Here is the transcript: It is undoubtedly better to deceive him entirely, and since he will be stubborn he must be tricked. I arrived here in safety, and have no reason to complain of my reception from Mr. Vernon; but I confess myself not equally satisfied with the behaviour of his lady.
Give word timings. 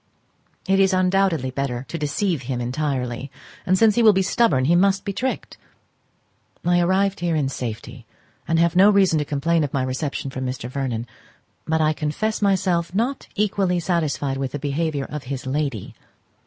It 0.67 0.79
is 0.79 0.93
undoubtedly 0.93 1.51
better 1.51 1.85
to 1.87 1.97
deceive 1.99 2.41
him 2.49 2.59
entirely, 2.59 3.29
and 3.67 3.77
since 3.77 3.93
he 3.93 4.01
will 4.01 4.13
be 4.13 4.23
stubborn 4.23 4.65
he 4.65 4.75
must 4.75 5.05
be 5.05 5.13
tricked. 5.13 5.59
I 6.65 6.79
arrived 6.79 7.19
here 7.19 7.35
in 7.35 7.49
safety, 7.49 8.07
and 8.47 8.57
have 8.57 8.75
no 8.75 8.89
reason 8.89 9.19
to 9.19 9.25
complain 9.25 9.63
of 9.63 9.73
my 9.75 9.83
reception 9.83 10.31
from 10.31 10.43
Mr. 10.43 10.67
Vernon; 10.67 11.05
but 11.67 11.81
I 11.81 11.93
confess 11.93 12.41
myself 12.41 12.95
not 12.95 13.27
equally 13.35 13.79
satisfied 13.79 14.37
with 14.37 14.53
the 14.53 14.57
behaviour 14.57 15.05
of 15.05 15.25
his 15.25 15.45
lady. 15.45 15.93